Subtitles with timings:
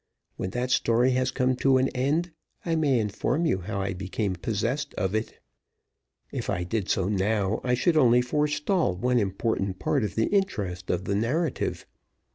[0.35, 2.31] When that story has come to an end,
[2.65, 5.37] I may inform you how I became possessed of it.
[6.31, 10.89] If I did so now, I should only forestall one important part of the interest
[10.89, 11.85] of the narrative.